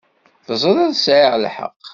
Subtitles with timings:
[0.45, 1.83] Teẓriḍ sεiɣ lḥeqq.